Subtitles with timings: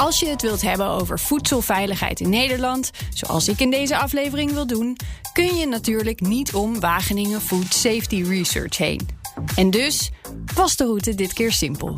[0.00, 4.66] Als je het wilt hebben over voedselveiligheid in Nederland, zoals ik in deze aflevering wil
[4.66, 4.96] doen,
[5.32, 9.19] kun je natuurlijk niet om Wageningen Food Safety Research heen.
[9.56, 10.10] En dus
[10.54, 11.96] was de route dit keer simpel.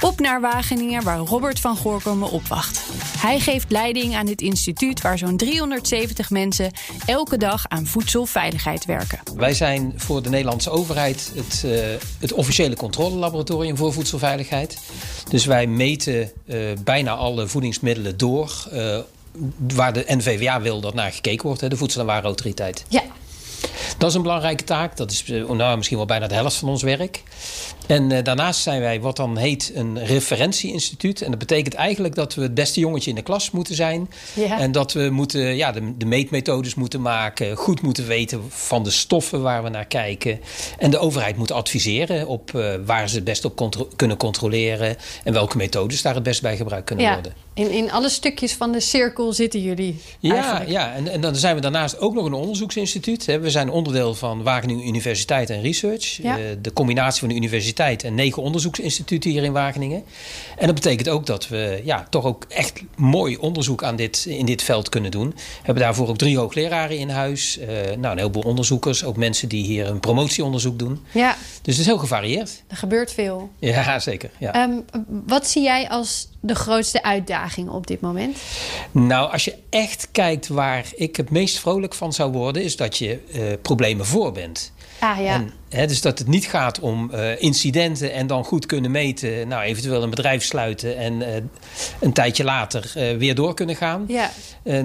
[0.00, 2.80] Op naar Wageningen, waar Robert van Goorkom me opwacht.
[3.18, 6.70] Hij geeft leiding aan dit instituut waar zo'n 370 mensen
[7.06, 9.18] elke dag aan voedselveiligheid werken.
[9.36, 11.72] Wij zijn voor de Nederlandse overheid het, uh,
[12.18, 14.78] het officiële controlelaboratorium voor voedselveiligheid.
[15.28, 18.68] Dus wij meten uh, bijna alle voedingsmiddelen door.
[18.72, 18.98] Uh,
[19.74, 22.84] waar de NVWA wil dat naar gekeken wordt, hè, de Voedsel- en Warenautoriteit.
[22.88, 23.02] Ja.
[24.02, 24.96] Dat is een belangrijke taak.
[24.96, 27.22] Dat is nou, misschien wel bijna de helft van ons werk.
[27.86, 31.22] En uh, daarnaast zijn wij wat dan heet een referentieinstituut.
[31.22, 34.10] En dat betekent eigenlijk dat we het beste jongetje in de klas moeten zijn.
[34.34, 34.60] Ja.
[34.60, 37.56] En dat we moeten, ja, de, de meetmethodes moeten maken.
[37.56, 40.40] Goed moeten weten van de stoffen waar we naar kijken.
[40.78, 44.96] En de overheid moet adviseren op uh, waar ze het best op contro kunnen controleren.
[45.24, 47.12] En welke methodes daar het best bij gebruikt kunnen ja.
[47.12, 47.32] worden.
[47.54, 50.00] In, in alle stukjes van de cirkel zitten jullie.
[50.18, 50.70] Ja, eigenlijk.
[50.70, 50.92] ja.
[50.94, 53.24] En, en dan zijn we daarnaast ook nog een onderzoeksinstituut.
[53.24, 56.18] We zijn onderdeel van Wageningen Universiteit en Research.
[56.22, 56.38] Ja.
[56.38, 60.04] Uh, de combinatie van de universiteit en negen onderzoeksinstituten hier in Wageningen.
[60.56, 64.46] En dat betekent ook dat we ja, toch ook echt mooi onderzoek aan dit, in
[64.46, 65.28] dit veld kunnen doen.
[65.28, 67.58] We hebben daarvoor ook drie hoogleraren in huis.
[67.58, 69.04] Uh, nou, een heleboel onderzoekers.
[69.04, 71.00] Ook mensen die hier een promotieonderzoek doen.
[71.12, 72.62] Ja, Dus het is heel gevarieerd.
[72.66, 73.50] er gebeurt veel.
[73.58, 74.30] Ja, zeker.
[74.38, 74.52] Ja.
[74.52, 74.80] Ehm,
[75.26, 78.36] wat zie jij als de grootste uitdaging op dit moment?
[78.90, 82.98] Nou, als je echt kijkt waar ik het meest vrolijk van zou worden, is dat
[82.98, 84.72] je uh, problemen voor bent.
[84.98, 85.34] Ah ja.
[85.34, 89.48] En, hè, dus dat het niet gaat om uh, incidenten en dan goed kunnen meten.
[89.48, 91.26] Nou, eventueel een bedrijf sluiten en uh,
[92.00, 94.04] een tijdje later weer door kunnen gaan.
[94.08, 94.30] Ja.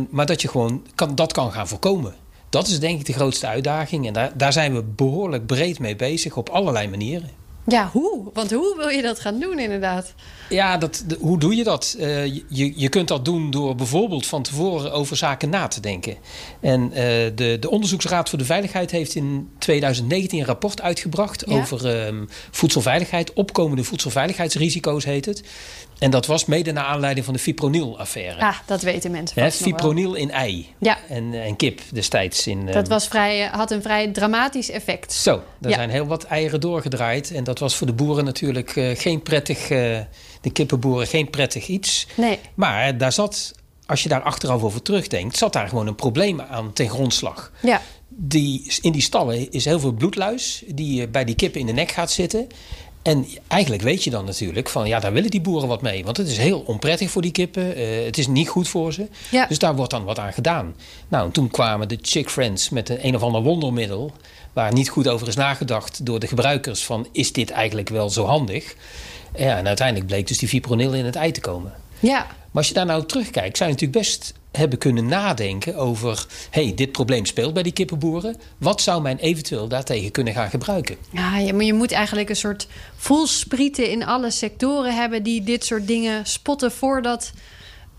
[0.09, 2.16] maar dat je gewoon kan, dat kan gaan voorkomen.
[2.50, 4.07] Dat is denk ik de grootste uitdaging.
[4.07, 7.29] En daar, daar zijn we behoorlijk breed mee bezig op allerlei manieren.
[7.69, 8.29] Ja, hoe?
[8.33, 10.13] Want hoe wil je dat gaan doen inderdaad?
[10.50, 11.95] Ja, dat, de, hoe doe je dat?
[12.00, 16.17] Uh, je, je kunt dat doen door bijvoorbeeld van tevoren over zaken na te denken.
[16.59, 16.95] En uh,
[17.35, 21.55] de, de Onderzoeksraad voor de Veiligheid heeft in 2019 een rapport uitgebracht Ja.
[21.57, 23.33] over um, voedselveiligheid.
[23.33, 25.44] Opkomende voedselveiligheidsrisico's heet het.
[26.00, 28.41] En dat was mede naar aanleiding van de fipronil-affaire.
[28.41, 30.97] Ah, dat weten mensen Hè, fipronil in ei Ja.
[31.09, 32.47] en, en kip destijds.
[32.47, 35.13] In, Dat um, was vrij, eh, had een vrij dramatisch effect.
[35.13, 35.69] Zo, Ja.
[35.74, 37.31] zijn heel wat eieren doorgedraaid.
[37.31, 39.69] En dat was voor de boeren natuurlijk uh, geen prettig...
[39.69, 40.00] Uh,
[40.41, 42.08] de kippenboeren geen prettig iets.
[42.16, 42.40] Nee.
[42.53, 43.53] Maar daar zat,
[43.85, 47.52] als je daar achteraf over terugdenkt, zat daar gewoon een probleem aan ten grondslag.
[47.62, 47.81] Ja.
[48.09, 51.91] Die, in die stallen is heel veel bloedluis die bij die kippen in de nek
[51.91, 52.47] gaat zitten.
[53.07, 56.03] En eigenlijk weet je dan natuurlijk van ja, daar willen die boeren wat mee.
[56.03, 57.79] Want het is heel onprettig voor die kippen.
[57.79, 59.07] Uh, het is niet goed voor ze.
[59.31, 59.45] Ja.
[59.45, 60.75] Dus daar wordt dan wat aan gedaan.
[61.07, 64.12] Nou, en toen kwamen de Chick Friends met een, een of ander wondermiddel.
[64.53, 66.84] Waar niet goed over is nagedacht door de gebruikers.
[66.84, 68.75] Van is dit eigenlijk wel zo handig?
[69.35, 71.73] Ja, en uiteindelijk bleek dus die fipronil in het ei te komen.
[72.00, 72.17] Ja.
[72.25, 76.25] Maar als je daar nou terugkijkt, zou je natuurlijk best hebben kunnen nadenken over...
[76.50, 78.35] hey, dit probleem speelt bij die kippenboeren.
[78.57, 80.97] Wat zou men eventueel daartegen kunnen gaan gebruiken?
[81.12, 85.23] Ja, maar je moet eigenlijk een soort voelsprieten in alle sectoren hebben...
[85.23, 87.31] die dit soort dingen spotten voordat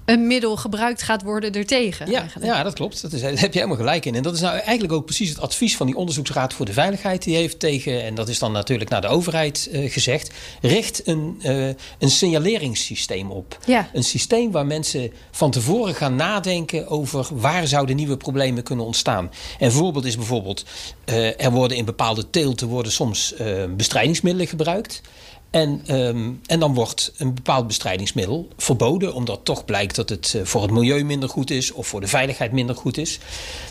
[0.09, 2.11] een middel gebruikt gaat worden ertegen.
[2.11, 2.53] Ja, eigenlijk.
[2.53, 3.03] ja dat klopt.
[3.03, 4.15] Dat is, daar heb je helemaal gelijk in.
[4.15, 7.23] En dat is nou eigenlijk ook precies het advies van die Onderzoeksraad voor de Veiligheid.
[7.23, 10.31] Die heeft tegen, en dat is dan natuurlijk naar de overheid uh, gezegd...
[10.61, 11.67] richt een, uh,
[11.99, 13.59] een signaleringssysteem op.
[13.67, 13.89] Ja.
[13.93, 17.27] Een systeem waar mensen van tevoren gaan nadenken over...
[17.33, 19.31] waar zouden nieuwe problemen kunnen ontstaan.
[19.59, 20.65] En voorbeeld is bijvoorbeeld...
[21.07, 23.35] Uh, er worden in bepaalde teelten worden soms
[23.77, 25.01] bestrijdingsmiddelen gebruikt...
[25.51, 30.45] En, um, en dan wordt een bepaald bestrijdingsmiddel verboden, omdat toch blijkt dat het uh,
[30.45, 33.19] voor het milieu minder goed is of voor de veiligheid minder goed is.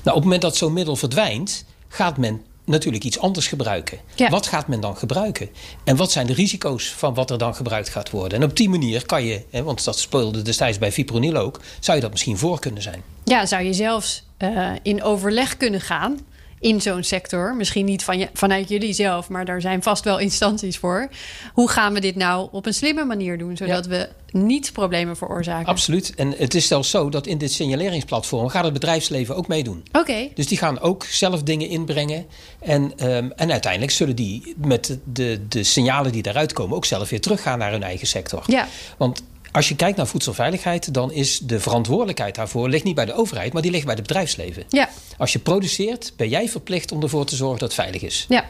[0.04, 4.00] Nou, op het moment dat zo'n middel verdwijnt, gaat men natuurlijk iets anders gebruiken.
[4.16, 4.30] Ja.
[4.30, 5.50] Wat gaat men dan gebruiken?
[5.84, 8.42] En wat zijn de risico's van wat er dan gebruikt gaat worden?
[8.42, 11.98] En op die manier kan je, hè, want dat speelde destijds bij fipronil ook, zou
[11.98, 13.04] je dat misschien voor kunnen zijn.
[13.24, 16.20] Ja, zou je zelfs uh, in overleg kunnen gaan
[16.60, 17.56] in zo'n sector.
[17.56, 21.10] Misschien niet van je, vanuit jullie zelf, maar daar zijn vast wel instanties voor.
[21.54, 23.90] Hoe gaan we dit nou op een slimme manier doen, zodat ja.
[23.92, 25.68] we niet problemen veroorzaken?
[25.68, 26.16] Absoluut.
[26.16, 29.84] En het is zelfs zo dat in dit signaleringsplatform gaat het bedrijfsleven ook meedoen.
[29.88, 30.00] Oké.
[30.00, 30.32] Okay.
[30.34, 32.26] Dus die gaan ook zelf dingen inbrengen.
[32.60, 36.86] En, um, en uiteindelijk zullen die met de, de, de signalen die daaruit komen ook
[36.86, 38.44] zelf weer teruggaan naar hun eigen sector.
[38.48, 38.68] Ja.
[38.98, 43.14] Want als je kijkt naar voedselveiligheid, dan is de verantwoordelijkheid daarvoor ligt niet bij de
[43.14, 44.64] overheid, maar die ligt bij het bedrijfsleven.
[44.70, 44.90] Ja.
[45.18, 48.26] Als je produceert, ben jij verplicht om ervoor te zorgen dat het veilig is.
[48.30, 48.46] Ja.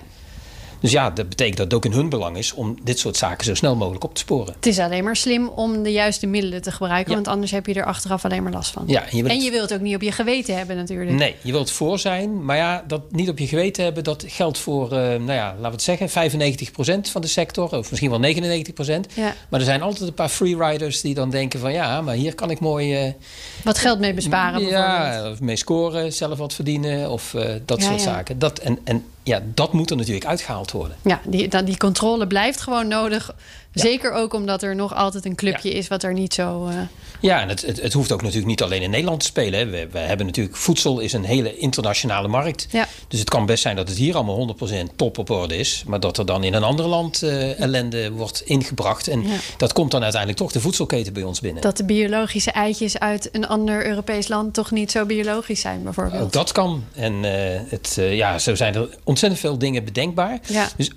[0.80, 3.46] Dus ja, dat betekent dat het ook in hun belang is om dit soort zaken
[3.46, 4.54] zo snel mogelijk op te sporen.
[4.56, 7.16] Het is alleen maar slim om de juiste middelen te gebruiken, Ja.
[7.16, 8.84] want anders heb je er achteraf alleen maar last van.
[8.88, 11.12] Ja, en je wilt En je wilt het ook niet op je geweten hebben natuurlijk.
[11.12, 14.58] Nee, je wilt voor zijn, maar ja, dat niet op je geweten hebben, dat geldt
[14.58, 18.20] voor, eh, nou ja, laten we het zeggen, 95% van de sector, of misschien wel
[18.20, 19.14] 99%.
[19.14, 19.34] Ja.
[19.50, 22.50] Maar er zijn altijd een paar freeriders die dan denken van ja, maar hier kan
[22.50, 23.14] ik mooi eh,
[23.64, 28.04] Wat geld mee besparen ja, mee scoren, zelf wat verdienen of eh, dat Ja, soort
[28.04, 28.04] ja.
[28.12, 28.40] zaken.
[28.40, 30.98] Dat, en, en ja, dat moet er natuurlijk uitgehaald worden.
[31.02, 33.36] Ja, die, die controle blijft gewoon nodig.
[33.80, 36.66] Zeker ook omdat er nog altijd een clubje is wat er niet zo...
[36.68, 36.76] eh,
[37.22, 39.60] Ja, en het, het, het hoeft ook natuurlijk niet alleen in Nederland te spelen.
[39.60, 39.66] Hè.
[39.66, 42.68] We, we hebben natuurlijk, voedsel is een hele internationale markt.
[42.72, 42.88] Ja.
[43.08, 44.56] Dus het kan best zijn dat het hier allemaal
[44.92, 45.84] 100% top op orde is.
[45.88, 49.08] Maar dat er dan in een ander land eh, ellende wordt ingebracht.
[49.08, 49.24] En
[49.58, 51.62] dat komt dan uiteindelijk toch de voedselketen bij ons binnen.
[51.62, 56.24] dat de biologische eitjes uit een ander Europees land toch niet zo biologisch zijn bijvoorbeeld.
[56.24, 56.84] Ook dat kan.
[56.96, 60.40] En eh, het, ja, zo zijn er ontzettend veel dingen bedenkbaar.
[60.48, 60.70] Ja.
[60.78, 60.90] Dus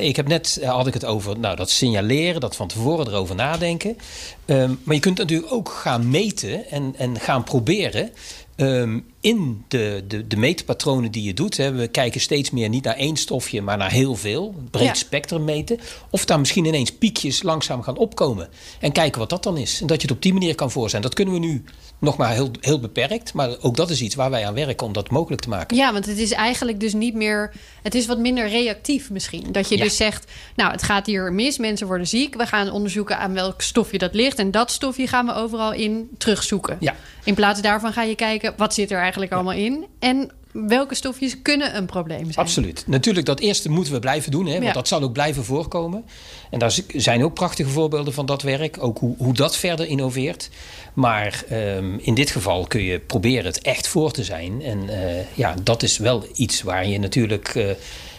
[0.00, 3.96] ik heb net had ik het over nou, dat signaleren, dat van tevoren erover nadenken.
[4.44, 8.10] Ehm, maar je kunt natuurlijk ook gaan meten en, en gaan proberen.
[8.58, 11.56] Ehm, in de, de, de meetpatronen die je doet.
[11.56, 14.54] Hè, we kijken steeds meer niet naar één stofje, maar naar heel veel.
[14.70, 14.94] Breed Ja.
[14.94, 15.78] spectrum meten.
[16.10, 18.48] Of daar misschien ineens piekjes langzaam gaan opkomen.
[18.80, 19.80] En kijken wat dat dan is.
[19.80, 21.02] En dat je het op die manier kan voor zijn.
[21.02, 21.64] Dat kunnen we nu
[22.00, 23.32] nog maar heel, heel beperkt.
[23.34, 25.76] Maar ook dat is iets waar wij aan werken om dat mogelijk te maken.
[25.76, 27.52] Ja, want het is eigenlijk dus niet meer.
[27.82, 29.52] Het is wat minder reactief misschien.
[29.52, 29.82] Dat je Ja.
[29.84, 32.34] dus zegt: Nou, het gaat hier mis, mensen worden ziek.
[32.36, 34.38] We gaan onderzoeken aan welk stofje dat ligt.
[34.38, 36.76] En dat stofje gaan we overal in terugzoeken.
[36.80, 36.94] Ja.
[37.28, 39.86] In plaats daarvan ga je kijken: wat zit er eigenlijk allemaal in?
[39.98, 42.34] En welke stofjes kunnen een probleem zijn?
[42.36, 42.84] Absoluut.
[42.86, 44.72] Natuurlijk, dat eerste moeten we blijven doen, hè, want Ja.
[44.72, 46.04] dat zal ook blijven voorkomen.
[46.50, 50.50] En daar zijn ook prachtige voorbeelden van dat werk, ook hoe, hoe dat verder innoveert.
[50.94, 54.62] Maar ehm, in dit geval kun je proberen het echt voor te zijn.
[54.62, 57.64] En eh, ja, dat is wel iets waar je natuurlijk eh,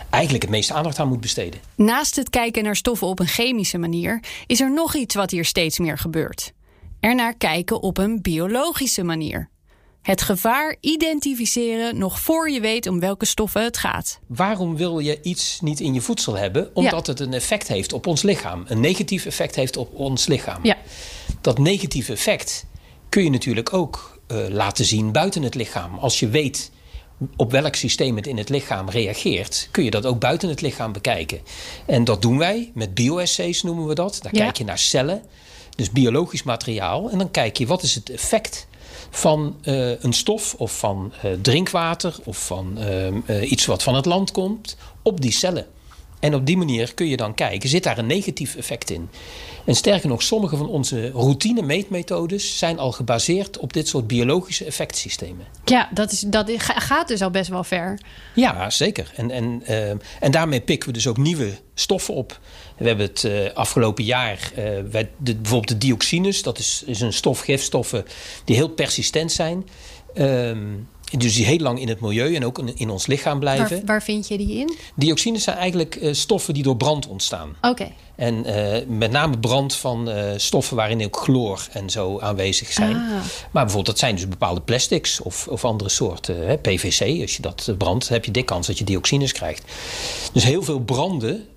[0.09, 1.59] eigenlijk het meeste aandacht aan moet besteden.
[1.75, 5.45] Naast het kijken naar stoffen op een chemische manier, is er nog iets wat hier
[5.45, 6.51] steeds meer gebeurt.
[6.99, 9.49] Ernaar kijken op een biologische manier.
[10.01, 14.19] Het gevaar identificeren nog voor je weet om welke stoffen het gaat.
[14.27, 16.69] Waarom wil je iets niet in je voedsel hebben?
[16.73, 18.63] Omdat het een effect heeft op ons lichaam.
[18.67, 20.59] Een negatief effect heeft op ons lichaam.
[20.65, 20.77] Ja.
[21.41, 22.65] Dat negatieve effect
[23.09, 25.97] kun je natuurlijk ook eh, laten zien buiten het lichaam.
[25.97, 26.71] Als je weet
[27.35, 30.91] op welk systeem het in het lichaam reageert, kun je dat ook buiten het lichaam
[30.91, 31.39] bekijken.
[31.85, 34.19] En dat doen wij met bioassays noemen we dat.
[34.21, 34.43] Daar Ja.
[34.43, 35.23] kijk je naar cellen,
[35.79, 37.09] dus biologisch materiaal.
[37.09, 38.67] En dan kijk je wat is het effect
[39.09, 43.95] van eh, een stof of van eh, drinkwater of van ehm, eh, iets wat van
[43.95, 45.67] het land komt op die cellen.
[46.19, 49.09] En op die manier kun je dan kijken, zit daar een negatief effect in?
[49.65, 54.65] En sterker nog, sommige van onze routine meetmethodes zijn al gebaseerd op dit soort biologische
[54.65, 55.45] effectsystemen.
[55.65, 57.99] Ja, dat, is, dat gaat dus al best wel ver.
[58.35, 59.11] Ja, zeker.
[59.15, 62.39] En, en, ehm, en daarmee pikken we dus ook nieuwe stoffen op.
[62.77, 67.01] We hebben het eh, afgelopen jaar, eh, wij- de, bijvoorbeeld de dioxines, dat is, is
[67.01, 68.05] een stof, gifstoffen
[68.45, 69.67] die heel persistent zijn.
[70.13, 70.57] Ehm,
[71.17, 73.69] dus die heel lang in het milieu en ook in, ons lichaam blijven.
[73.69, 74.75] Waar, waar vind je die in?
[74.95, 77.55] Dioxines zijn eigenlijk eh, stoffen die door brand ontstaan.
[77.61, 77.91] Oké.
[78.15, 82.95] En eh, met name brand van eh, stoffen waarin ook chloor en zo aanwezig zijn.
[82.95, 83.01] Ah.
[83.51, 86.47] Maar bijvoorbeeld, dat zijn dus bepaalde plastics of, of andere soorten.
[86.47, 89.63] Hè, PVC, als je dat brandt, heb je dik kans dat je dioxines krijgt.
[90.33, 91.47] Dus heel veel branden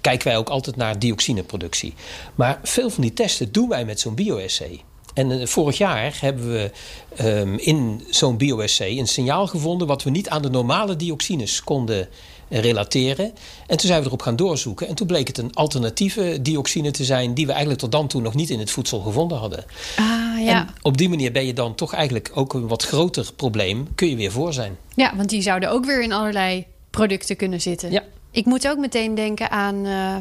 [0.00, 1.94] kijken wij ook altijd naar dioxineproductie.
[2.34, 4.80] Maar veel van die testen doen wij met zo'n bioassay.
[5.14, 6.70] En eh, vorig jaar hebben we
[7.16, 9.86] ehm, in zo'n bioassay een signaal gevonden...
[9.86, 12.08] wat we niet aan de normale dioxines konden
[12.48, 13.32] relateren.
[13.66, 14.88] En toen zijn we erop gaan doorzoeken.
[14.88, 17.34] En toen bleek het een alternatieve dioxine te zijn...
[17.34, 19.64] die we eigenlijk tot dan toe nog niet in het voedsel gevonden hadden.
[19.96, 20.60] Ah ja.
[20.60, 23.88] En op die manier ben je dan toch eigenlijk ook een wat groter probleem...
[23.94, 24.76] kun je weer voor zijn.
[24.94, 27.90] ja, want die zouden ook weer in allerlei producten kunnen zitten.
[27.90, 28.02] Ja.
[28.30, 30.16] Ik moet ook meteen denken aan, eh,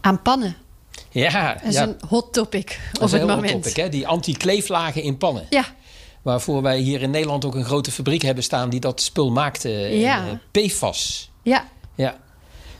[0.00, 0.56] aan pannen.
[1.10, 1.82] Ja, Dat is ja.
[1.82, 3.52] een hot topic dat op is een het moment.
[3.62, 3.88] topic, hè?
[3.88, 5.46] Die anti-kleeflagen in pannen.
[5.50, 5.64] Ja,
[6.22, 8.70] Waarvoor wij hier in Nederland ook een grote fabriek hebben staan...
[8.70, 9.68] die dat spul maakte.
[9.68, 10.26] Ja.
[10.52, 11.30] Eh, PFAS.
[11.42, 12.16] ja, Ja.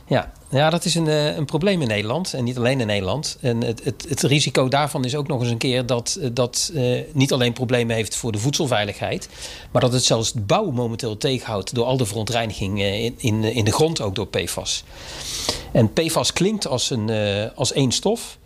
[0.07, 0.31] Ja.
[0.57, 2.33] Ja, dat is een, eh, een probleem in Nederland.
[2.33, 3.37] En niet alleen in Nederland.
[3.41, 6.71] En het, het, het risico daarvan is ook nog eens een keer dat eh, dat
[6.73, 9.29] eh, niet alleen problemen heeft voor de voedselveiligheid.
[9.71, 13.65] Maar dat het zelfs de bouw momenteel tegenhoudt door al de verontreiniging in, in, in
[13.65, 14.83] de grond ook door PFAS.
[15.71, 17.09] En PFAS klinkt als, een,
[17.55, 18.37] als één stof.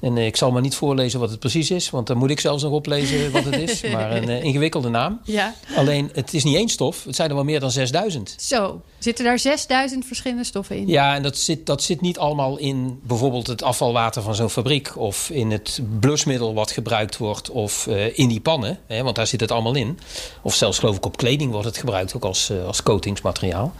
[0.00, 2.62] En ik zal maar niet voorlezen wat het precies is, want dan moet ik zelfs
[2.62, 3.82] nog oplezen wat het is.
[3.92, 5.20] Maar een ingewikkelde naam.
[5.24, 5.54] Ja.
[5.76, 8.34] Alleen, het is niet één stof, het zijn er wel meer dan 6000.
[8.38, 10.88] Zo, zitten daar 6000 verschillende stoffen in?
[10.88, 14.96] Ja, en dat zit, dat zit niet allemaal in bijvoorbeeld het afvalwater van zo'n fabriek...
[14.96, 18.78] of in het blusmiddel wat gebruikt wordt of in die pannen.
[18.86, 19.98] Hè, want daar zit het allemaal in.
[20.42, 23.72] Of zelfs geloof ik op kleding wordt het gebruikt, ook als, als coatingsmateriaal.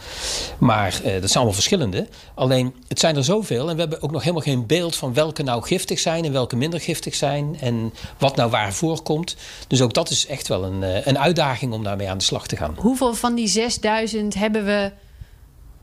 [0.57, 2.07] Maar dat zijn allemaal verschillende.
[2.33, 4.95] Alleen, het zijn er zoveel en we hebben ook nog helemaal geen beeld...
[4.95, 7.57] van welke nou giftig zijn en welke minder giftig zijn...
[7.59, 9.35] en wat nou waar voorkomt.
[9.67, 12.55] Dus ook dat is echt wel een, een uitdaging om daarmee aan de slag te
[12.55, 12.75] gaan.
[12.77, 14.91] Hoeveel van die 6000 hebben we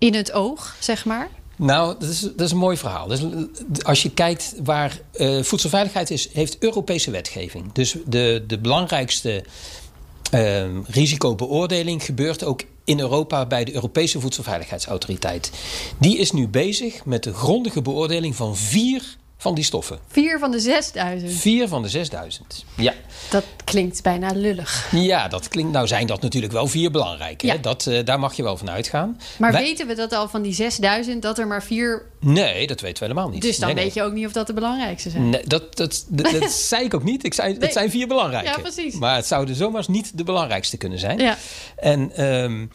[0.03, 1.29] in het oog, zeg maar?
[1.57, 3.07] Nou, dat is, dat is een mooi verhaal.
[3.07, 3.21] Dus
[3.83, 7.73] als je kijkt waar uh, voedselveiligheid is, heeft Europese wetgeving.
[7.73, 9.45] Dus de, de belangrijkste
[10.35, 15.51] uh, risicobeoordeling gebeurt ook in Europa bij de Europese Voedselveiligheidsautoriteit.
[15.99, 19.99] Die is nu bezig met de grondige beoordeling van vier van die stoffen.
[20.09, 21.33] Vier van de 6000?
[21.33, 22.95] Vier van de 6000, ja.
[23.31, 24.89] Dat klinkt bijna lullig.
[24.93, 25.73] Ja, dat klinkt.
[25.73, 27.47] Nou zijn dat natuurlijk wel vier belangrijke.
[27.47, 27.57] Ja.
[27.57, 29.21] Dat, uh, daar mag je wel van uitgaan.
[29.39, 29.63] Maar Wij...
[29.63, 32.07] weten we dat al van die 6000 dat er maar vier.
[32.21, 33.43] Nee, dat weten we helemaal niet.
[33.43, 35.31] Dus dan nee, weet je ook niet of dat de belangrijkste zijn.
[35.31, 37.25] Nee, dat, dat, dat, dat zei ik ook niet.
[37.25, 38.49] Ik zei, het zijn vier belangrijke.
[38.49, 38.95] Ja, precies.
[38.95, 41.19] Maar het zouden zomaar niet de belangrijkste kunnen zijn.
[41.19, 41.37] Ja.
[41.77, 42.71] En um,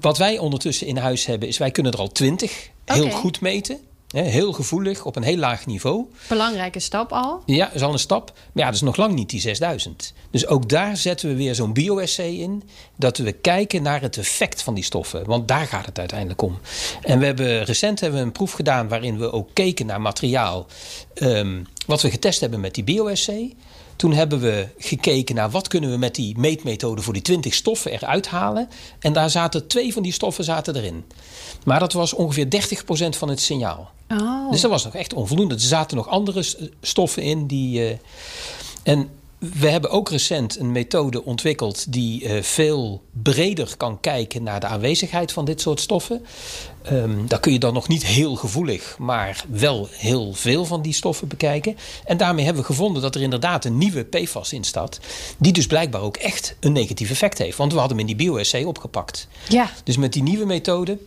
[0.00, 3.14] wat wij ondertussen in huis hebben, is wij kunnen er al twintig heel Oké.
[3.14, 3.78] goed meten.
[4.12, 6.04] Heel gevoelig, op een heel laag niveau.
[6.28, 7.42] Belangrijke stap al.
[7.46, 8.32] Ja, is al een stap.
[8.34, 10.12] Maar ja, dat is nog lang niet die 6000.
[10.30, 12.62] Dus ook daar zetten we weer zo'n bio-essay in.
[12.96, 15.24] Dat we kijken naar het effect van die stoffen.
[15.24, 16.58] Want daar gaat het uiteindelijk om.
[17.02, 20.66] En we hebben recent hebben we een proef gedaan waarin we ook keken naar materiaal.
[21.14, 23.54] Um, wat we getest hebben met die bio-essay.
[24.02, 27.92] Toen hebben we gekeken naar wat kunnen we met die meetmethode voor die 20 stoffen
[27.92, 28.68] eruit halen.
[28.98, 31.04] En daar zaten twee van die stoffen zaten erin.
[31.64, 33.90] Maar dat was ongeveer 30% van het signaal.
[34.08, 34.50] Oh.
[34.50, 35.54] Dus dat was nog echt onvoldoende.
[35.54, 36.44] Er zaten nog andere
[36.80, 37.90] stoffen in die.
[37.90, 37.96] Uh,
[38.82, 39.08] en
[39.42, 44.66] we hebben ook recent een methode ontwikkeld die uh, veel breder kan kijken naar de
[44.66, 46.24] aanwezigheid van dit soort stoffen.
[46.92, 50.92] Um, daar kun je dan nog niet heel gevoelig, maar wel heel veel van die
[50.92, 51.76] stoffen bekijken.
[52.04, 55.00] En daarmee hebben we gevonden dat er inderdaad een nieuwe PFAS in staat,
[55.38, 57.56] die dus blijkbaar ook echt een negatief effect heeft.
[57.56, 59.28] Want we hadden hem in die bio-essay opgepakt.
[59.48, 59.70] Ja.
[59.84, 60.98] Dus met die nieuwe methode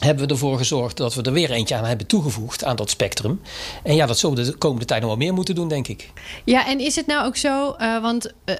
[0.00, 3.40] hebben we ervoor gezorgd dat we er weer eentje aan hebben toegevoegd aan dat spectrum.
[3.82, 6.10] En ja, dat zullen we de komende tijd nog wel meer moeten doen, denk ik.
[6.44, 8.54] Ja, en is het nou ook zo, uh, want uh,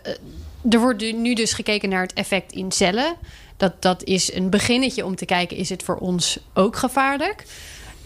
[0.71, 3.17] er wordt nu dus gekeken naar het effect in cellen.
[3.57, 7.45] Dat, dat is een beginnetje om te kijken, is het voor ons ook gevaarlijk?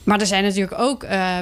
[0.04, 1.38] Maar er zijn natuurlijk ook uh,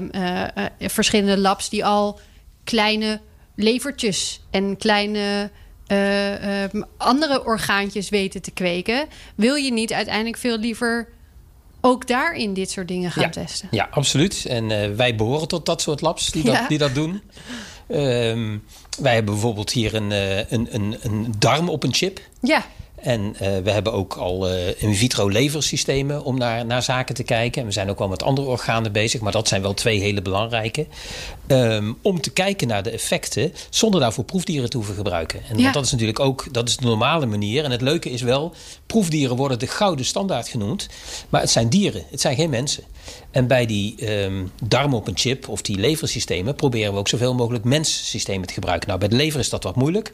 [0.80, 2.20] verschillende labs die al
[2.64, 3.20] kleine
[3.54, 5.50] levertjes en kleine
[5.92, 9.06] uh, andere orgaantjes weten te kweken.
[9.34, 11.08] Wil je niet uiteindelijk veel liever
[11.80, 13.68] ook daarin dit soort dingen gaan ja, testen?
[13.70, 14.44] Ja, absoluut.
[14.46, 17.22] En uh, wij behoren tot dat soort labs die dat, die dat doen.
[17.88, 18.64] Um,
[18.98, 22.20] wij hebben bijvoorbeeld hier een, uh, een, een, een darm op een chip.
[22.40, 22.66] Ja.
[23.02, 27.22] En uh, we hebben ook al uh, in vitro leversystemen om naar, naar zaken te
[27.22, 27.60] kijken.
[27.60, 30.22] En we zijn ook wel met andere organen bezig, maar dat zijn wel twee hele
[30.22, 30.86] belangrijke.
[31.46, 35.40] Um, om te kijken naar de effecten zonder daarvoor proefdieren te hoeven gebruiken.
[35.48, 35.72] En Ja.
[35.72, 37.64] dat is natuurlijk ook dat is de normale manier.
[37.64, 38.54] En het leuke is wel,
[38.86, 40.88] proefdieren worden de gouden standaard genoemd.
[41.28, 42.84] Maar het zijn dieren, het zijn geen mensen.
[43.30, 47.34] En bij die um, darm op een chip of die leversystemen proberen we ook zoveel
[47.34, 48.88] mogelijk menssystemen te gebruiken.
[48.88, 50.12] Nou, bij de lever is dat wat moeilijk.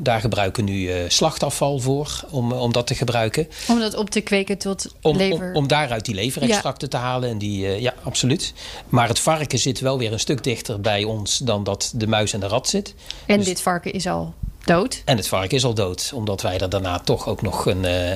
[0.00, 3.48] Daar gebruiken we nu uh, slachtafval voor om, om dat te gebruiken.
[3.68, 5.48] Om dat op te kweken tot Om, lever.
[5.48, 6.98] om, om daaruit die leverextracten ja.
[6.98, 7.30] te halen.
[7.30, 8.52] En die, uh, ja, absoluut.
[8.88, 12.32] Maar het varken zit wel weer een stuk dichter bij ons dan dat de muis
[12.32, 12.94] en de rat zit.
[13.26, 14.34] en dus, dit varken is al
[14.68, 15.02] dood.
[15.04, 18.10] En het varken is al dood, omdat wij er daarna toch ook nog een, uh,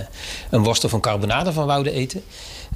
[0.51, 2.23] een worstel van carbonade van wouden eten.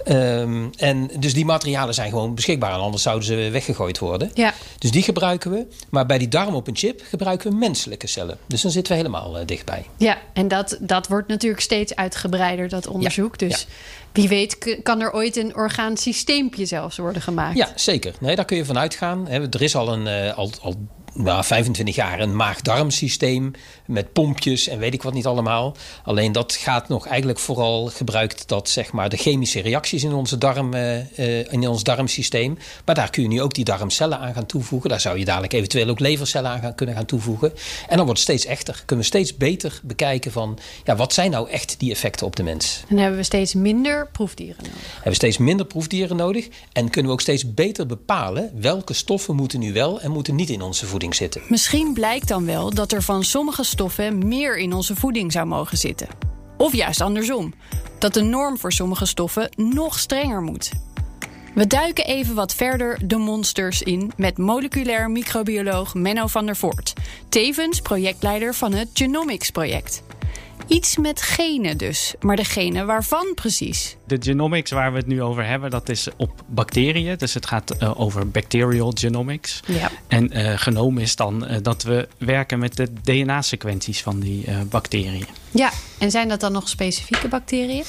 [0.08, 4.30] Um, en dus die materialen zijn gewoon beschikbaar, anders zouden ze weggegooid worden.
[4.34, 4.54] Ja.
[4.78, 5.66] Dus die gebruiken we.
[5.90, 8.38] Maar bij die darm op een chip gebruiken we menselijke cellen.
[8.46, 9.86] Dus dan zitten we helemaal uh, dichtbij.
[9.96, 13.40] Ja, en dat, dat wordt natuurlijk steeds uitgebreider, dat onderzoek.
[13.40, 13.66] Ja, dus ja.
[14.12, 17.56] wie weet kan er ooit een orgaansysteempje zelfs worden gemaakt.
[17.56, 18.14] Ja, zeker.
[18.20, 19.28] Nee, daar kun je van uitgaan.
[19.28, 20.74] Er is al een uh, al, al
[21.16, 23.50] nou, 25 jaar een maag-darmsysteem
[23.86, 25.76] met pompjes en weet ik wat niet allemaal.
[26.04, 30.38] Alleen dat gaat nog eigenlijk vooral gebruikt dat zeg maar de chemische reacties in onze
[30.38, 32.58] darm, uh, uh, in ons darmsysteem.
[32.84, 34.90] Maar daar kun je nu ook die darmcellen aan gaan toevoegen.
[34.90, 37.52] Daar zou je dadelijk eventueel ook levercellen aan gaan, kunnen gaan toevoegen.
[37.88, 38.82] En dan wordt het steeds echter.
[38.86, 42.42] Kunnen we steeds beter bekijken van ja, wat zijn nou echt die effecten op de
[42.42, 42.78] mens.
[42.80, 44.84] En dan hebben we steeds minder proefdieren nodig.
[44.92, 49.34] Hebben we steeds minder proefdieren nodig en kunnen we ook steeds beter bepalen welke stoffen
[49.34, 51.42] moeten nu wel en moeten niet in onze voeding zitten.
[51.48, 55.78] Misschien blijkt dan wel dat er van sommige stoffen meer in onze voeding zou mogen
[55.78, 56.08] zitten.
[56.56, 57.54] Of juist andersom,
[57.98, 60.70] dat de norm voor sommige stoffen nog strenger moet.
[61.54, 66.92] We duiken even wat verder de monsters in met moleculair microbioloog Menno van der Voort.
[67.28, 70.02] Tevens projectleider van het Genomics-project.
[70.66, 73.96] Iets met genen dus, maar de genen waarvan precies?
[74.06, 77.16] De genomics waar we het nu over hebben, dat is op bacteriën.
[77.16, 79.60] Dus het gaat uh, over bacterial genomics.
[79.66, 79.90] Ja.
[80.08, 85.26] En uh, genoom is dan uh, dat we werken met de DNA-sequenties van die bacteriën.
[85.50, 87.84] Ja, en zijn dat dan nog specifieke bacteriën?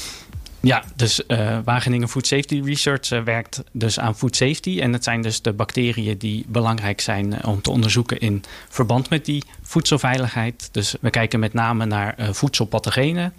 [0.60, 4.80] Ja, dus uh, Wageningen Food Safety Research uh, werkt dus aan food safety.
[4.82, 9.10] En het zijn dus de bacteriën die belangrijk zijn uh, om te onderzoeken in verband
[9.10, 10.70] met die voedselveiligheid.
[10.72, 13.34] Dus we kijken met name naar voedselpathogenen.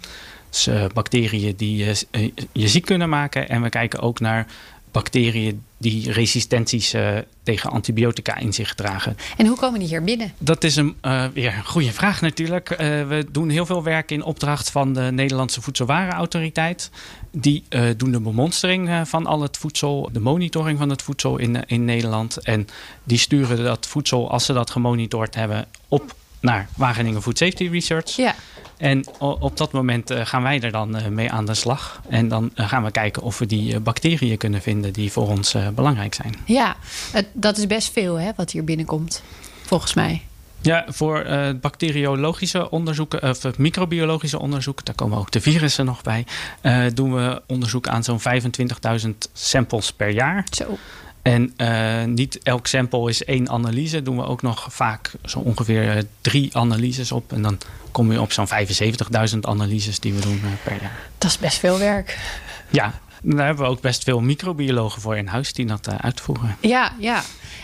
[0.49, 1.85] Dus bacteriën die
[2.51, 3.49] je ziek kunnen maken.
[3.49, 4.45] En we kijken ook naar
[4.91, 9.17] bacteriën die resistenties uh, tegen antibiotica in zich dragen.
[9.37, 10.33] En hoe komen die hier binnen?
[10.37, 12.69] Dat is een, uh, weer een goede vraag natuurlijk.
[12.69, 16.91] Uh, we doen heel veel werk in opdracht van de Nederlandse Voedselwarenautoriteit.
[17.31, 17.63] Die
[17.97, 22.37] doen de bemonstering van al het voedsel, de monitoring van het voedsel in, in Nederland.
[22.37, 22.67] En
[23.03, 28.15] die sturen dat voedsel, als ze dat gemonitord hebben, op naar Wageningen Food Safety Research.
[28.15, 28.35] Ja.
[28.77, 32.01] En op dat moment gaan wij er dan mee aan de slag.
[32.09, 36.13] En dan gaan we kijken of we die bacteriën kunnen vinden die voor ons belangrijk
[36.13, 36.35] zijn.
[36.45, 36.75] Ja,
[37.33, 39.23] dat is best veel hè, wat hier binnenkomt,
[39.65, 40.21] volgens mij.
[40.61, 46.25] Ja, voor uh, bacteriologische onderzoeken, of microbiologische onderzoeken, daar komen ook de virussen nog bij,
[46.61, 50.43] uh, doen we onderzoek aan zo'n 25.000 samples per jaar.
[50.51, 50.77] Zo.
[51.21, 54.01] En uh, niet elk sample is één analyse.
[54.01, 57.33] Doen we ook nog vaak zo ongeveer uh, drie analyses op.
[57.33, 57.57] En dan
[57.91, 60.99] kom je op zo'n 75.000 analyses die we doen uh, per jaar.
[61.17, 62.17] Dat is best veel werk.
[62.69, 66.55] Ja, daar hebben we ook best veel microbiologen voor in huis die dat uitvoeren.
[66.59, 67.21] Ja, ja.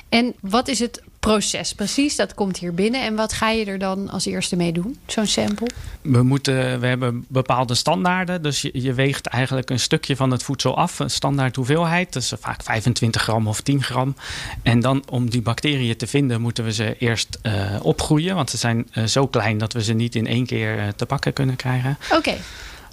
[0.10, 2.16] En wat is het proces precies?
[2.16, 3.02] Dat komt hier binnen.
[3.02, 5.68] En wat ga je er dan als eerste mee doen, zo'n sample?
[6.02, 8.42] We, moeten, we hebben bepaalde standaarden.
[8.42, 11.00] Dus je, je, weegt eigenlijk een stukje van het voedsel af.
[11.00, 12.14] Een standaard hoeveelheid.
[12.14, 14.16] Dus vaak 25 gram of 10 gram.
[14.64, 18.36] En dan om die bacteriën te vinden moeten we ze eerst uh, opgroeien.
[18.36, 21.06] Want ze zijn uh, zo klein dat we ze niet in één keer uh, te
[21.06, 21.98] pakken kunnen krijgen.
[22.06, 22.18] Oké.
[22.18, 22.38] Okay.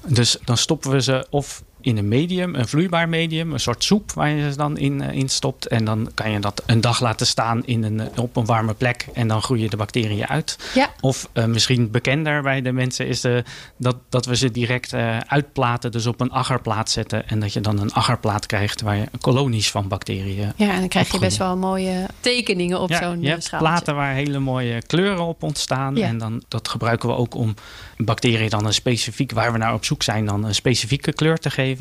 [0.06, 4.12] Dus dan stoppen we ze of in een medium, een vloeibaar medium, een soort soep
[4.12, 5.66] waar je ze dan in, uh, in stopt.
[5.66, 9.06] En dan kan je dat een dag laten staan in een, op een warme plek
[9.12, 10.58] en dan groeien de bacteriën uit.
[10.74, 10.90] Ja.
[11.00, 13.38] Of uh, misschien bekender bij de mensen is uh,
[13.76, 14.94] dat, dat we ze direct
[15.26, 17.28] uitplaten, dus op een agarplaat zetten.
[17.28, 20.52] En dat je dan een agarplaat krijgt waar je kolonies van bacteriën.
[20.56, 23.68] Ja, en dan krijg je best wel mooie tekeningen op ja, zo'n je hebt schaaltje.
[23.68, 25.96] platen waar hele mooie kleuren op ontstaan.
[25.96, 26.06] Ja.
[26.06, 27.54] En dan, dat gebruiken we ook om
[27.96, 31.50] bacteriën dan een specifiek, waar we naar op zoek zijn, dan een specifieke kleur te
[31.50, 31.71] geven.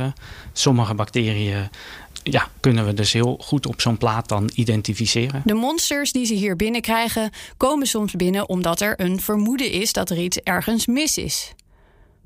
[0.54, 1.70] Sommige bacteriën
[2.24, 5.42] ja, kunnen we dus heel goed op zo'n plaat dan identificeren.
[5.46, 10.10] De monsters die ze hier binnenkrijgen, komen soms binnen omdat er een vermoeden is dat
[10.10, 11.54] er iets ergens mis is.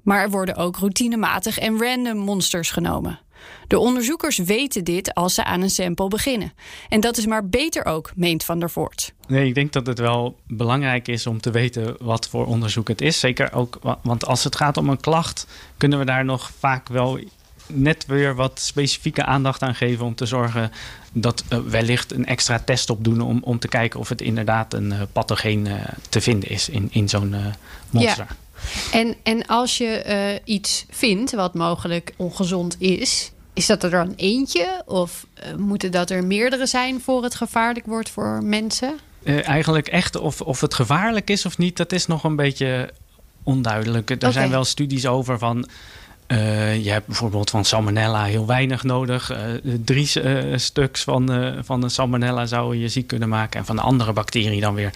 [0.01, 3.19] Maar er worden ook routinematig en random monsters genomen.
[3.67, 6.53] De onderzoekers weten dit als ze aan een sample beginnen.
[6.89, 9.13] En dat is maar beter ook, meent Van der Voort.
[9.27, 13.01] Nee, ik denk dat het wel belangrijk is om te weten wat voor onderzoek het
[13.01, 13.19] is.
[13.19, 15.47] Zeker ook, want als het gaat om een klacht,
[15.77, 17.19] kunnen we daar nog vaak wel
[17.67, 20.71] net weer wat specifieke aandacht aan geven om te zorgen
[21.13, 24.73] dat uh, wellicht een extra test op doen om, om te kijken of het inderdaad
[24.73, 25.73] een uh, pathogeen uh,
[26.09, 27.35] te vinden is in, in zo'n
[27.89, 28.27] monster.
[28.29, 28.99] Ja.
[28.99, 34.83] En, en als je iets vindt wat mogelijk ongezond is, is dat er dan eentje
[34.85, 35.25] of
[35.57, 38.99] moeten dat er meerdere zijn voor het gevaarlijk wordt voor mensen?
[39.23, 42.89] eigenlijk echt of, of het gevaarlijk is of niet, dat is nog een beetje
[43.43, 44.23] onduidelijk.
[44.23, 45.67] Er zijn wel studies over van
[46.27, 49.31] uh, je hebt bijvoorbeeld van salmonella heel weinig nodig.
[49.31, 49.37] Uh,
[49.85, 53.59] drie uh, stuks van, van de salmonella zou je ziek kunnen maken.
[53.59, 54.91] En van de andere bacterie dan weer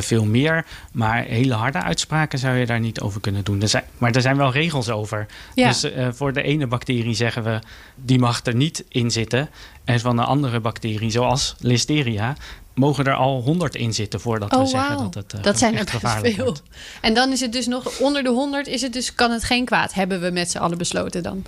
[0.00, 0.66] veel meer.
[0.92, 3.62] Maar hele harde uitspraken zou je daar niet over kunnen doen.
[3.62, 5.26] Er zijn, maar er zijn wel regels over.
[5.54, 5.68] Ja.
[5.68, 7.58] Dus voor de ene bacterie zeggen we...
[7.94, 9.48] die mag er niet in zitten.
[9.84, 12.36] En van de andere bacterie, zoals Listeria...
[12.74, 15.12] mogen er al 100 in zitten voordat oh, we zeggen wow.
[15.12, 16.44] dat het uh, dat zijn er gevaarlijk veel.
[16.44, 16.62] wordt.
[17.00, 19.64] En dan is het dus nog onder de 100 is het dus kan het geen
[19.64, 21.44] kwaad hebben we met z'n allen besloten dan.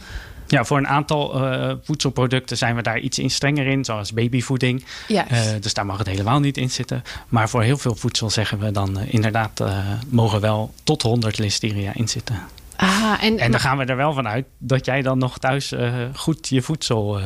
[0.46, 4.84] Ja, voor een aantal uh, voedselproducten zijn we daar iets in strenger in, zoals babyvoeding.
[5.08, 5.32] Juist.
[5.32, 7.02] Uh, dus daar mag het helemaal niet in zitten.
[7.28, 9.62] Maar voor heel veel voedsel zeggen we dan inderdaad
[10.08, 12.42] mogen wel tot 100 listeria in zitten.
[12.76, 15.72] Ah, en, En dan gaan we er wel van uit dat jij dan nog thuis
[16.14, 17.20] goed je voedsel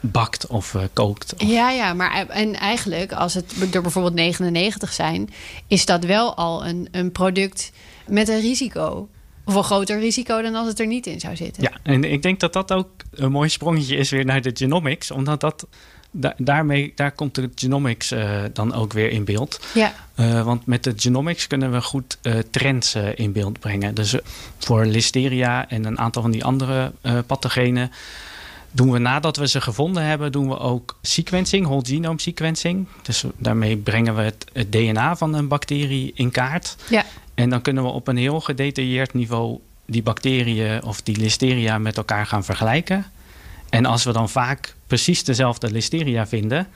[0.00, 1.34] bakt of uh, kookt.
[1.34, 1.48] Of...
[1.48, 5.28] Ja, ja, maar en eigenlijk als het er bijvoorbeeld 99 zijn,
[5.66, 7.72] is dat wel al een, een product
[8.06, 9.08] met een risico.
[9.44, 11.62] Of een groter risico dan als het er niet in zou zitten.
[11.62, 15.10] Ja, en ik denk dat dat ook een mooi sprongetje is weer naar de genomics,
[15.10, 15.66] omdat dat
[16.10, 19.60] da daarmee, daar komt de genomics uh, dan ook weer in beeld.
[19.74, 19.92] Ja.
[20.16, 23.94] Uh, want met de genomics kunnen we goed uh, trends in beeld brengen.
[23.94, 24.16] Dus
[24.58, 26.92] voor listeria en een aantal van die andere
[27.26, 27.90] pathogenen
[28.70, 32.86] doen we nadat we ze gevonden hebben, doen we ook sequencing, whole genome sequencing.
[33.02, 36.76] Dus daarmee brengen we het, het DNA van een bacterie in kaart.
[36.88, 37.04] Ja.
[37.34, 41.96] En dan kunnen we op een heel gedetailleerd niveau die bacteriën of die listeria met
[41.96, 43.04] elkaar gaan vergelijken.
[43.70, 46.68] En als we dan vaak precies dezelfde listeria vinden,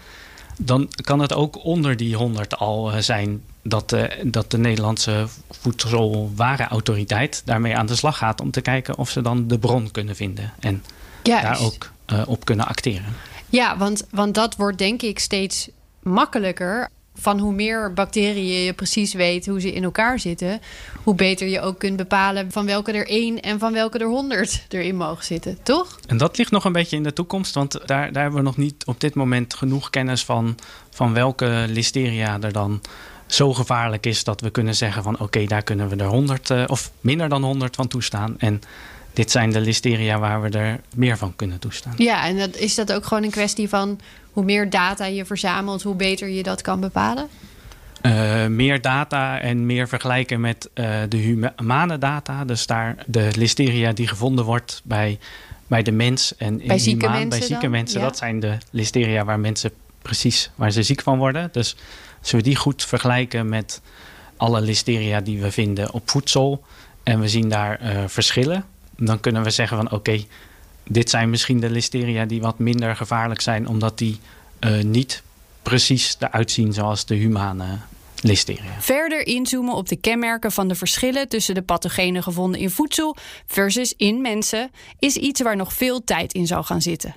[0.59, 5.27] dan kan het ook onder die 100 al eh, zijn dat de, dat de Nederlandse
[5.51, 10.17] voedselwarenautoriteit daarmee aan de slag gaat om te kijken of ze dan de bron kunnen
[10.17, 10.83] vinden en
[11.23, 11.43] Juist.
[11.43, 13.15] daar ook uh, op kunnen acteren.
[13.49, 15.69] Ja, want, want dat wordt denk ik steeds
[16.03, 16.89] makkelijker.
[17.15, 20.61] Van hoe meer bacteriën je precies weet hoe ze in elkaar zitten,
[21.03, 24.67] hoe beter je ook kunt bepalen van welke er één en van welke er honderd
[24.69, 25.99] erin mogen zitten, toch?
[26.07, 28.57] En dat ligt nog een beetje in de toekomst, want daar, daar hebben we nog
[28.57, 30.59] niet op dit moment genoeg kennis van,
[30.91, 32.81] van welke listeria er dan
[33.27, 36.65] zo gevaarlijk is dat we kunnen zeggen van oké, daar kunnen we er 100 uh,
[36.67, 38.35] of minder dan 100 van toestaan.
[38.39, 38.61] En
[39.13, 41.95] dit zijn de listeria waar we er meer van kunnen toestaan.
[41.97, 44.01] Ja, en dat, is dat ook gewoon een kwestie van
[44.33, 47.29] hoe meer data je verzamelt, hoe beter je dat kan bepalen?
[48.03, 52.45] Uh, meer data en meer vergelijken met uh, de humane data.
[52.45, 55.19] Dus daar de listeria die gevonden wordt bij,
[55.67, 57.39] bij de mens en in bij zieke humaan, mensen.
[57.39, 57.71] Bij zieke dan?
[57.71, 58.01] mensen.
[58.01, 58.07] Ja.
[58.07, 59.71] Dat zijn de listeria waar mensen
[60.03, 61.49] precies waar ze ziek van worden.
[61.53, 61.77] Dus
[62.21, 63.81] als we die goed vergelijken met
[64.37, 66.65] alle listeria die we vinden op voedsel
[67.03, 68.65] en we zien daar uh, verschillen,
[69.07, 70.25] dan kunnen we zeggen van oké,
[70.85, 74.21] dit zijn misschien de listeria die wat minder gevaarlijk zijn, omdat die
[74.61, 75.23] uh, niet
[75.63, 77.79] precies eruit zien zoals de humane
[78.21, 78.81] listeria.
[78.81, 83.95] Verder inzoomen op de kenmerken van de verschillen tussen de pathogenen gevonden in voedsel versus
[83.97, 87.15] in mensen is iets waar nog veel tijd in zal gaan zitten.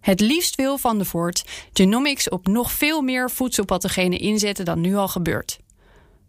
[0.00, 4.94] Het liefst wil Van der Voort genomics op nog veel meer voedselpathogenen inzetten dan nu
[4.94, 5.58] al gebeurt.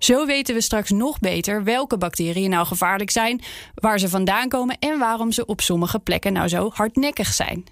[0.03, 3.41] Zo weten we straks nog beter welke bacteriën nou gevaarlijk zijn,
[3.75, 7.65] waar ze vandaan komen en waarom ze op sommige plekken nou zo hardnekkig zijn.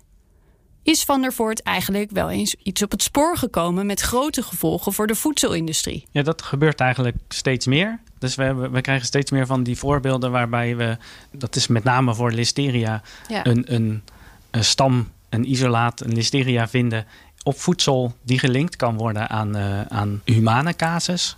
[0.83, 4.93] Is Van der Voort eigenlijk wel eens iets op het spoor gekomen met grote gevolgen
[4.93, 6.05] voor de voedselindustrie?
[6.11, 7.99] Ja, dat gebeurt eigenlijk steeds meer.
[8.19, 10.97] Dus we, hebben, we krijgen steeds meer van die voorbeelden waarbij we,
[11.31, 13.45] dat is met name voor listeria, Ja.
[13.45, 14.01] een, een,
[14.51, 17.05] een stam, een isolaat, een listeria vinden
[17.43, 21.37] op voedsel die gelinkt kan worden aan, uh, aan humane casus.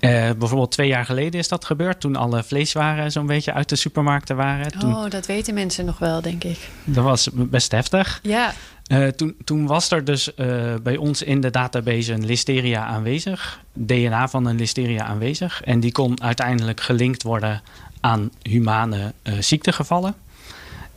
[0.00, 3.76] Uh, bijvoorbeeld twee jaar geleden is dat gebeurd toen alle vleeswaren zo'n beetje uit de
[3.76, 4.72] supermarkten waren.
[4.78, 6.58] Toen, Oh, dat weten mensen nog wel, denk ik.
[6.84, 8.20] Dat was best heftig.
[8.22, 8.52] Ja.
[8.86, 10.34] Uh, toen, toen, was er dus
[10.82, 15.62] bij ons in de database een listeria aanwezig, DNA van een listeria aanwezig.
[15.62, 17.62] En die kon uiteindelijk gelinkt worden
[18.00, 20.14] aan humane ziektegevallen.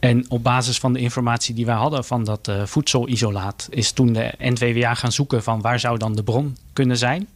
[0.05, 4.13] En op basis van de informatie die wij hadden van dat uh, voedselisolaat, is toen
[4.13, 7.27] de NVWA gaan zoeken van waar zou dan de bron kunnen zijn.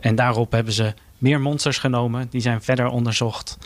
[0.00, 3.58] En daarop hebben ze meer monsters genomen, die zijn verder onderzocht.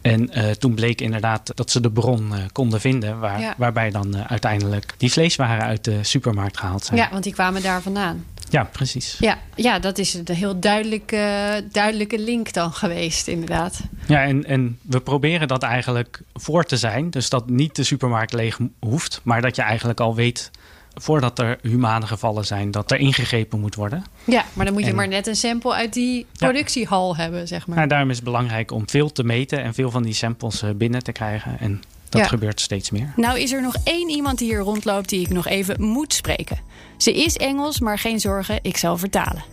[0.00, 3.54] En uh, toen bleek inderdaad dat ze de bron uh, konden vinden, waar, Ja.
[3.56, 6.98] waarbij dan uiteindelijk die vleeswaren uit de supermarkt gehaald zijn.
[7.00, 8.24] ja, want die kwamen daar vandaan.
[8.54, 9.16] Ja, precies.
[9.20, 13.80] Ja, ja dat is een heel duidelijke, duidelijke link dan geweest, inderdaad.
[14.06, 17.10] Ja, en, en we proberen dat eigenlijk voor te zijn.
[17.10, 20.50] Dus dat niet de supermarkt leeg hoeft, maar dat je eigenlijk al weet
[20.94, 24.04] voordat er humane gevallen zijn, dat er ingegrepen moet worden.
[24.24, 27.66] Ja, maar dan moet je En- maar net een sample uit die productiehal hebben, zeg
[27.66, 27.76] maar.
[27.76, 30.70] Nou, daarom is het belangrijk om veel te meten en veel van die samples eh,
[30.70, 31.58] binnen te krijgen.
[31.58, 31.82] En
[32.14, 32.28] dat Ja.
[32.28, 33.12] gebeurt steeds meer.
[33.16, 36.58] Nou is er nog één iemand die hier rondloopt die ik nog even moet spreken.
[36.96, 39.44] Ze is Engels, maar geen zorgen, ik zal vertalen.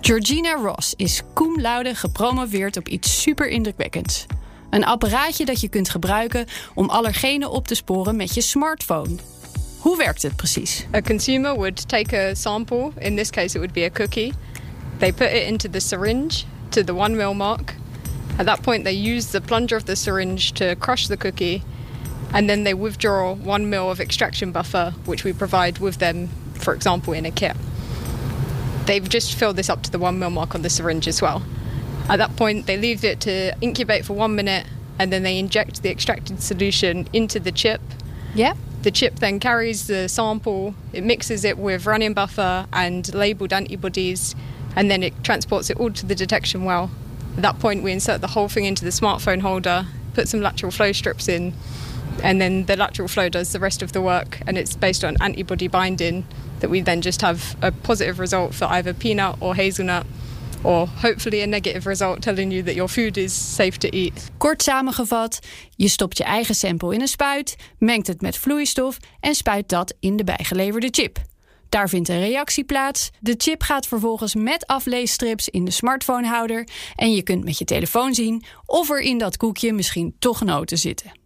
[0.00, 4.26] Georgina Ross is cum laude gepromoveerd op iets super indrukwekkends.
[4.70, 9.14] Een apparaatje dat je kunt gebruiken om allergenen op te sporen met je smartphone.
[9.78, 10.86] Hoe werkt het precies?
[10.94, 14.32] A consumer would take a sample, in this case it would be a cookie.
[14.98, 17.74] They put it into the syringe to the one mil mark.
[18.36, 21.62] At that point, they use the plunger of the syringe to crush the cookie,
[22.34, 26.74] and then they withdraw one mil of extraction buffer, which we provide with them, for
[26.74, 27.56] example, in a kit.
[28.86, 31.44] They've just filled this up to the one mil mark on the syringe as well.
[32.08, 34.66] At that point, they leave it to incubate for one minute,
[34.98, 37.80] and then they inject the extracted solution into the chip.
[38.34, 38.54] Ja?
[38.82, 44.34] The chip then carries the sample, it mixes it with running buffer and labeled antibodies,
[44.76, 46.90] and then it transports it all to the detection well.
[47.36, 50.70] At that point, we insert the whole thing into the smartphone holder, put some lateral
[50.70, 51.54] flow strips in,
[52.22, 54.38] and then the lateral flow does the rest of the work.
[54.46, 56.24] And it's based on antibody binding
[56.58, 60.06] that we then just have a positive result for either peanut or hazelnut,
[60.62, 64.30] or hopefully a negative result telling you that your food is safe to eat.
[64.38, 65.38] Kort samengevat,
[65.76, 69.94] je stopt je eigen sample in een spuit, mengt het met vloeistof en spuit dat
[70.00, 71.18] in de bijgeleverde chip.
[71.68, 73.10] Daar vindt een reactie plaats.
[73.20, 78.14] De chip gaat vervolgens met afleesstrips in de smartphonehouder en je kunt met je telefoon
[78.14, 81.23] zien of er in dat koekje misschien toch noten zitten.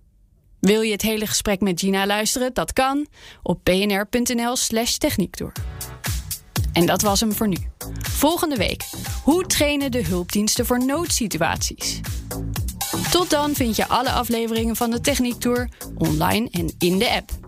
[0.60, 2.54] Wil je het hele gesprek met Gina luisteren?
[2.54, 3.06] Dat kan
[3.42, 5.52] op bnr.nl/slash techniektour.
[6.72, 7.56] En dat was hem voor nu.
[8.00, 8.84] Volgende week.
[9.22, 12.00] Hoe trainen de hulpdiensten voor noodsituaties?
[13.10, 17.47] Tot dan vind je alle afleveringen van de Techniek Tour online en in de app.